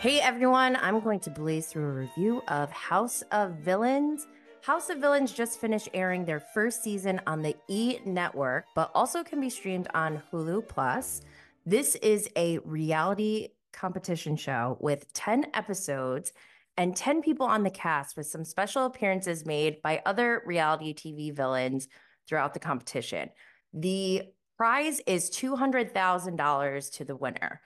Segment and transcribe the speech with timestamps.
[0.00, 4.28] Hey everyone, I'm going to blaze through a review of House of Villains.
[4.62, 9.24] House of Villains just finished airing their first season on the E network, but also
[9.24, 11.22] can be streamed on Hulu Plus.
[11.66, 16.32] This is a reality competition show with 10 episodes
[16.76, 21.34] and 10 people on the cast with some special appearances made by other reality TV
[21.34, 21.88] villains
[22.28, 23.30] throughout the competition.
[23.74, 24.22] The
[24.56, 27.60] prize is $200,000 to the winner.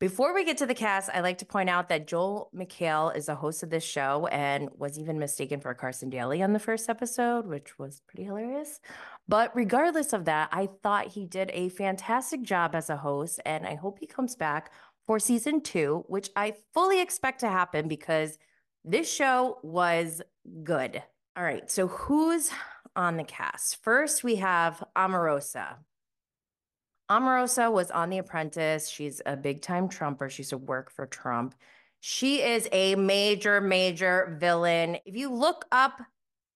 [0.00, 3.28] Before we get to the cast, I like to point out that Joel McHale is
[3.28, 6.88] a host of this show and was even mistaken for Carson Daly on the first
[6.88, 8.78] episode, which was pretty hilarious.
[9.26, 13.66] But regardless of that, I thought he did a fantastic job as a host, and
[13.66, 14.70] I hope he comes back
[15.04, 18.38] for season two, which I fully expect to happen because
[18.84, 20.22] this show was
[20.62, 21.02] good.
[21.36, 22.50] All right, so who's
[22.94, 23.82] on the cast?
[23.82, 25.78] First, we have Omarosa.
[27.10, 28.88] Omarosa was on The Apprentice.
[28.88, 30.28] She's a big time Trumper.
[30.28, 31.54] She used to work for Trump.
[32.00, 34.98] She is a major, major villain.
[35.04, 36.00] If you look up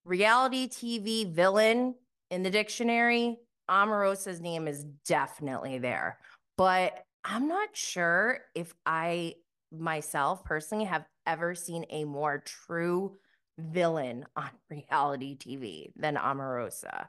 [0.05, 1.95] reality TV villain
[2.31, 3.39] in the dictionary,
[3.71, 6.19] Omarosa's name is definitely there.
[6.57, 9.35] But I'm not sure if I
[9.73, 13.17] myself personally have ever seen a more true
[13.59, 17.09] villain on reality TV than Omarosa.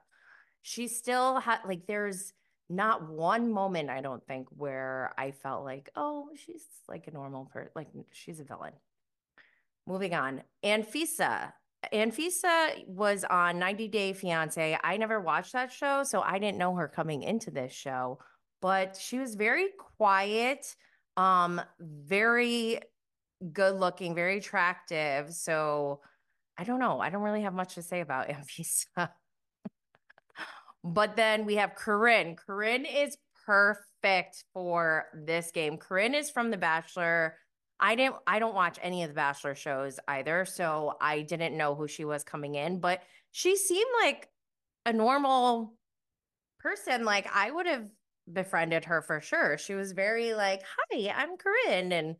[0.61, 2.31] She still had, like, there's,
[2.75, 7.45] not one moment I don't think where I felt like, oh, she's like a normal
[7.45, 8.73] person, like she's a villain.
[9.87, 11.53] Moving on, Anfisa.
[11.91, 14.77] Anfisa was on 90 Day Fiance.
[14.81, 18.19] I never watched that show, so I didn't know her coming into this show,
[18.61, 20.75] but she was very quiet,
[21.17, 22.79] um, very
[23.51, 25.33] good looking, very attractive.
[25.33, 25.99] So
[26.57, 26.99] I don't know.
[26.99, 29.09] I don't really have much to say about Anfisa.
[30.83, 32.35] But then we have Corinne.
[32.35, 35.77] Corinne is perfect for this game.
[35.77, 37.37] Corinne is from The Bachelor.
[37.79, 41.75] I didn't I don't watch any of the Bachelor shows either, so I didn't know
[41.75, 44.29] who she was coming in, but she seemed like
[44.85, 45.73] a normal
[46.59, 47.03] person.
[47.03, 47.89] Like I would have
[48.31, 49.57] befriended her for sure.
[49.57, 52.15] She was very like, "Hi, I'm Corinne." And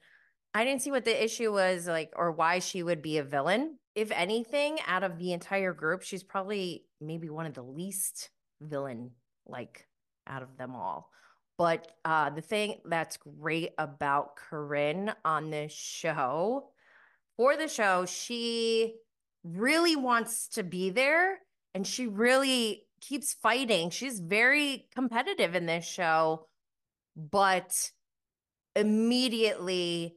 [0.53, 3.77] I didn't see what the issue was like or why she would be a villain.
[3.95, 8.29] If anything, out of the entire group, she's probably maybe one of the least
[8.63, 9.11] villain
[9.45, 9.87] like
[10.27, 11.09] out of them all.
[11.57, 16.69] But uh, the thing that's great about Corinne on this show,
[17.37, 18.95] for the show, she
[19.43, 21.39] really wants to be there
[21.75, 23.89] and she really keeps fighting.
[23.89, 26.47] She's very competitive in this show,
[27.15, 27.91] but
[28.75, 30.15] immediately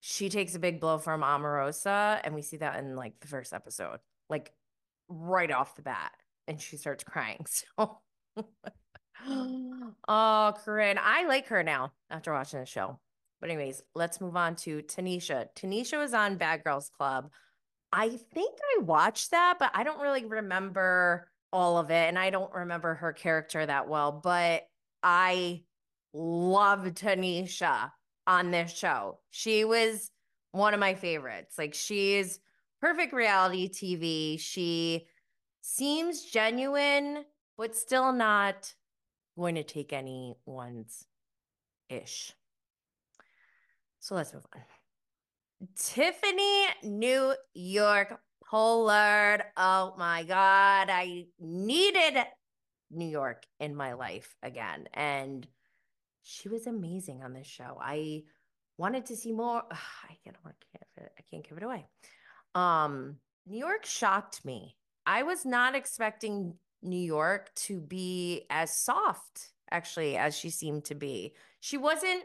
[0.00, 2.20] she takes a big blow from Omarosa.
[2.22, 4.52] And we see that in like the first episode, like
[5.08, 6.12] right off the bat
[6.48, 7.44] and she starts crying.
[7.76, 7.98] So,
[10.08, 13.00] oh, Corinne, I like her now after watching the show.
[13.40, 15.46] But, anyways, let's move on to Tanisha.
[15.56, 17.30] Tanisha was on Bad Girls Club.
[17.92, 22.08] I think I watched that, but I don't really remember all of it.
[22.08, 24.20] And I don't remember her character that well.
[24.22, 24.64] But
[25.02, 25.62] I
[26.12, 27.90] love Tanisha
[28.26, 29.20] on this show.
[29.30, 30.10] She was
[30.52, 31.56] one of my favorites.
[31.58, 32.40] Like, she's
[32.80, 34.40] perfect reality TV.
[34.40, 35.06] She
[35.66, 37.24] seems genuine,
[37.58, 38.72] but still not
[39.36, 41.06] going to take anyone's
[41.88, 42.32] ish.
[43.98, 44.62] So let's move on.
[45.74, 49.42] Tiffany New York Pollard.
[49.56, 50.88] Oh my God.
[50.88, 52.24] I needed
[52.92, 54.88] New York in my life again.
[54.94, 55.46] And
[56.22, 57.76] she was amazing on this show.
[57.80, 58.22] I
[58.78, 59.64] wanted to see more.
[59.68, 59.78] Ugh,
[60.10, 61.86] I can't, I can't, I can't give it away.
[62.54, 63.16] Um,
[63.48, 70.16] New York shocked me I was not expecting New York to be as soft, actually,
[70.16, 71.34] as she seemed to be.
[71.60, 72.24] She wasn't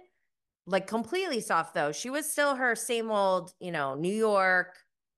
[0.66, 1.92] like completely soft, though.
[1.92, 4.78] She was still her same old, you know, New York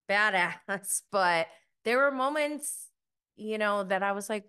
[0.10, 1.02] badass.
[1.12, 1.48] But
[1.86, 2.88] there were moments,
[3.36, 4.46] you know, that I was like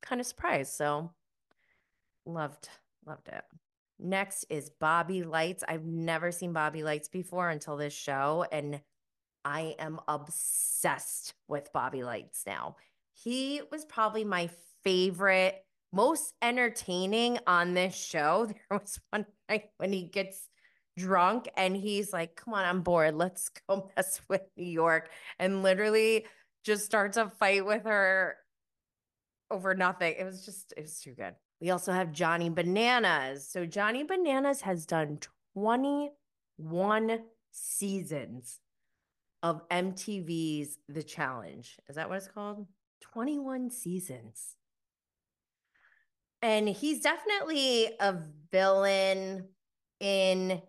[0.00, 0.72] kind of surprised.
[0.74, 1.12] So
[2.26, 2.68] loved,
[3.06, 3.44] loved it.
[3.98, 5.62] Next is Bobby Lytes.
[5.66, 8.44] I've never seen Bobby Lytes before until this show.
[8.50, 8.80] And
[9.44, 12.76] I am obsessed with Bobby Lytes now.
[13.14, 14.50] He was probably my
[14.84, 18.46] favorite, most entertaining on this show.
[18.70, 20.48] There was one night when he gets
[20.96, 23.14] drunk and he's like, Come on, I'm bored.
[23.14, 25.10] Let's go mess with New York.
[25.38, 26.26] And literally
[26.64, 28.36] just starts a fight with her
[29.50, 30.14] over nothing.
[30.18, 31.34] It was just, it was too good.
[31.60, 33.48] We also have Johnny Bananas.
[33.48, 35.18] So Johnny Bananas has done
[35.54, 37.18] 21
[37.52, 38.58] seasons
[39.42, 41.78] of MTV's The Challenge.
[41.88, 42.66] Is that what it's called?
[43.00, 44.56] 21 seasons.
[46.40, 48.16] And he's definitely a
[48.50, 49.48] villain
[50.00, 50.60] in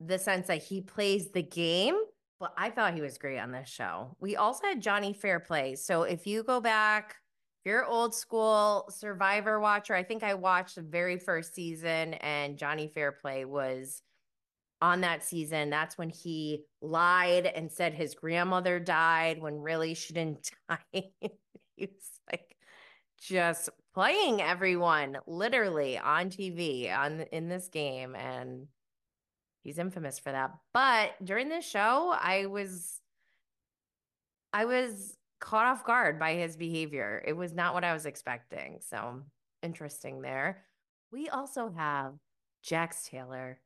[0.00, 1.96] the sense that he plays the game.
[2.38, 4.16] But I thought he was great on this show.
[4.20, 5.74] We also had Johnny Fairplay.
[5.74, 7.16] So if you go back,
[7.60, 12.56] if you're old school Survivor watcher, I think I watched the very first season and
[12.56, 14.02] Johnny Fairplay was
[14.80, 15.70] on that season.
[15.70, 20.78] That's when he lied and said his grandmother died when really she didn't die.
[20.92, 22.56] he was like
[23.20, 28.66] just playing everyone literally on TV on in this game and
[29.62, 30.52] he's infamous for that.
[30.72, 33.00] But during this show, I was
[34.52, 37.22] I was caught off guard by his behavior.
[37.26, 38.78] It was not what I was expecting.
[38.80, 39.22] So
[39.62, 40.64] interesting there.
[41.12, 42.14] We also have
[42.62, 43.60] Jax Taylor.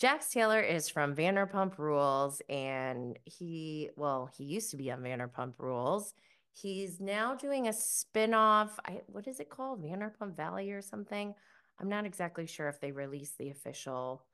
[0.00, 5.52] Jax Taylor is from Vanderpump Rules, and he, well, he used to be on Vanderpump
[5.58, 6.14] Rules.
[6.54, 8.70] He's now doing a spinoff.
[8.86, 9.84] I, what is it called?
[9.84, 11.34] Vanderpump Valley or something?
[11.78, 14.24] I'm not exactly sure if they released the official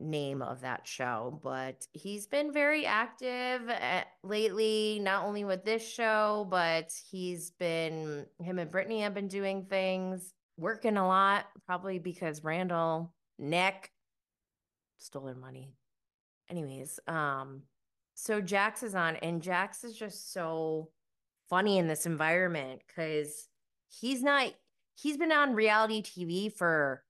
[0.00, 5.64] name of that show, but he's been very active at, eh, lately, not only with
[5.64, 11.46] this show, but he's been, him and Brittany have been doing things, working a lot,
[11.64, 13.90] probably because Randall, Nick,
[15.04, 15.72] stole their money.
[16.50, 17.62] Anyways, um,
[18.14, 20.90] so Jax is on, and Jax is just so
[21.48, 23.48] funny in this environment because
[23.88, 24.52] he's not,
[24.94, 27.02] he's been on reality TV for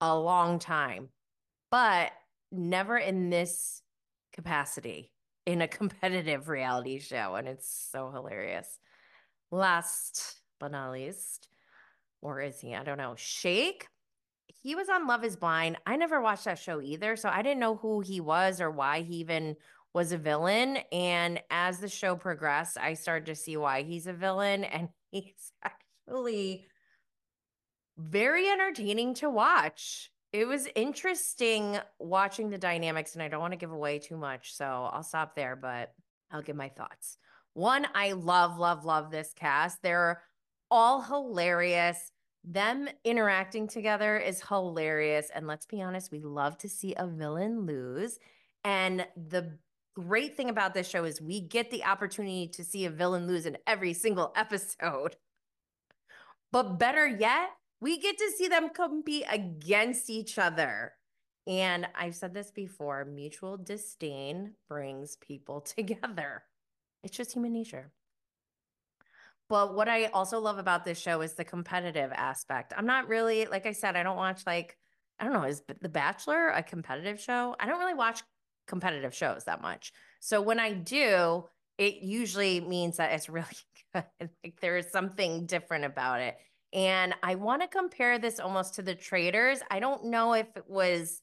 [0.00, 1.08] a long time
[1.70, 2.10] but
[2.50, 3.82] never in this
[4.32, 5.12] capacity
[5.46, 7.36] in a competitive reality show.
[7.36, 8.78] And it's so hilarious.
[9.50, 11.48] Last but not least,
[12.20, 12.74] or is he?
[12.74, 13.14] I don't know.
[13.16, 13.88] Shake.
[14.62, 15.78] He was on Love is Blind.
[15.86, 17.16] I never watched that show either.
[17.16, 19.56] So I didn't know who he was or why he even
[19.94, 20.78] was a villain.
[20.92, 24.64] And as the show progressed, I started to see why he's a villain.
[24.64, 26.66] And he's actually
[27.96, 33.58] very entertaining to watch it was interesting watching the dynamics, and I don't want to
[33.58, 35.92] give away too much, so I'll stop there, but
[36.30, 37.18] I'll give my thoughts.
[37.54, 39.82] One, I love, love, love this cast.
[39.82, 40.22] They're
[40.70, 42.12] all hilarious.
[42.42, 45.30] Them interacting together is hilarious.
[45.34, 48.18] And let's be honest, we love to see a villain lose.
[48.64, 49.58] And the
[49.94, 53.46] great thing about this show is we get the opportunity to see a villain lose
[53.46, 55.16] in every single episode.
[56.52, 57.50] But better yet,
[57.80, 60.92] we get to see them compete against each other.
[61.46, 66.44] And I've said this before mutual disdain brings people together.
[67.02, 67.92] It's just human nature.
[69.50, 72.72] But what I also love about this show is the competitive aspect.
[72.76, 74.78] I'm not really, like I said, I don't watch like,
[75.18, 77.56] I don't know, is The Bachelor a competitive show?
[77.58, 78.22] I don't really watch
[78.68, 79.92] competitive shows that much.
[80.20, 81.46] So when I do,
[81.78, 83.48] it usually means that it's really
[83.92, 84.04] good.
[84.20, 86.36] like there is something different about it.
[86.72, 89.58] And I want to compare this almost to the Traitors.
[89.68, 91.22] I don't know if it was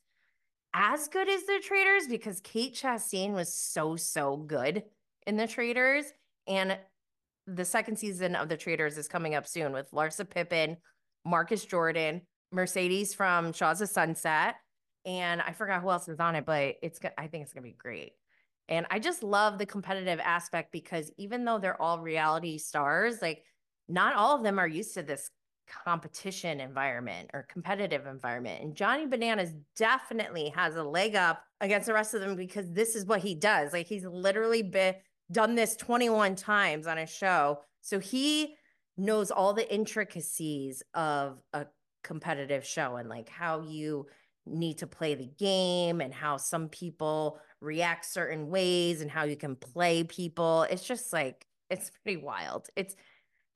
[0.74, 4.84] as good as the Traitors because Kate Chastain was so, so good
[5.26, 6.04] in the Traitors.
[6.46, 6.78] And
[7.48, 10.78] the second season of the Traitors is coming up soon with Larsa Pippen,
[11.26, 12.22] Marcus Jordan,
[12.52, 14.56] Mercedes from Shahs of Sunset.
[15.06, 17.72] And I forgot who else is on it, but it's I think it's gonna be
[17.72, 18.12] great.
[18.68, 23.44] And I just love the competitive aspect because even though they're all reality stars, like
[23.88, 25.30] not all of them are used to this
[25.84, 28.62] competition environment or competitive environment.
[28.62, 32.96] And Johnny Bananas definitely has a leg up against the rest of them because this
[32.96, 33.74] is what he does.
[33.74, 34.96] Like he's literally been
[35.32, 37.60] done this 21 times on a show.
[37.82, 38.56] So he
[38.98, 41.68] knows all the intricacies of a
[42.04, 44.08] competitive show and like how you
[44.46, 49.36] need to play the game and how some people react certain ways and how you
[49.36, 50.64] can play people.
[50.64, 52.68] It's just like it's pretty wild.
[52.76, 52.96] It's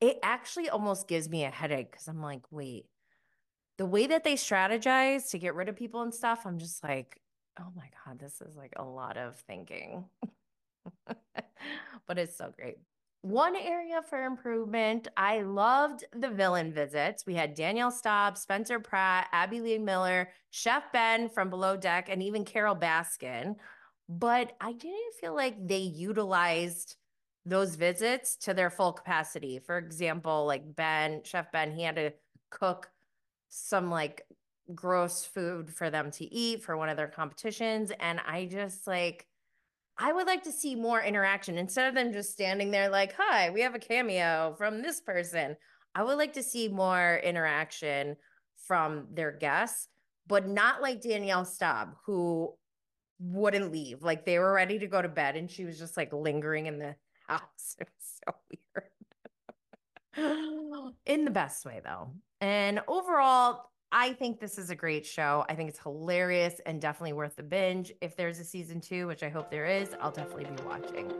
[0.00, 2.86] it actually almost gives me a headache because I'm like, wait,
[3.78, 7.20] the way that they strategize to get rid of people and stuff, I'm just like,
[7.58, 10.04] oh my God, this is like a lot of thinking.
[12.06, 12.76] but it's so great.
[13.22, 17.24] One area for improvement, I loved the villain visits.
[17.24, 22.20] We had Danielle Staub, Spencer Pratt, Abby Lee Miller, Chef Ben from Below Deck, and
[22.20, 23.54] even Carole Baskin.
[24.08, 26.96] But I didn't feel like they utilized
[27.46, 29.60] those visits to their full capacity.
[29.60, 32.12] For example, like Ben, Chef Ben, he had to
[32.50, 32.90] cook
[33.48, 34.22] some like
[34.74, 37.92] gross food for them to eat for one of their competitions.
[38.00, 39.26] And I just like,
[39.98, 43.50] I would like to see more interaction instead of them just standing there like, hi,
[43.50, 45.56] we have a cameo from this person.
[45.94, 48.16] I would like to see more interaction
[48.66, 49.88] from their guests,
[50.26, 52.54] but not like Danielle Staub, who
[53.18, 54.02] wouldn't leave.
[54.02, 56.78] Like they were ready to go to bed and she was just like lingering in
[56.78, 56.96] the
[57.28, 57.76] house.
[57.78, 58.88] It was so weird.
[61.06, 62.12] In the best way, though.
[62.40, 65.44] And overall, I think this is a great show.
[65.50, 67.92] I think it's hilarious and definitely worth the binge.
[68.00, 71.12] If there's a season two, which I hope there is, I'll definitely be watching.